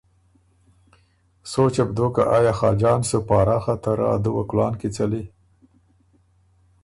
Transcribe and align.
سوچه 1.51 1.83
بو 1.87 1.93
دوک 1.97 2.11
که 2.15 2.23
آیا 2.37 2.53
خاجان 2.59 2.99
سُو 3.09 3.17
پاراخه 3.27 3.75
ته 3.83 3.91
رۀ 3.97 4.05
ا 4.15 4.17
دُوه 4.23 4.43
کلان 4.49 4.73
کی 4.79 4.89
څَلی۔ 4.95 5.23